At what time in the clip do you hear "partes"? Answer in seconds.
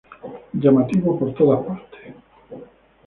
1.63-2.15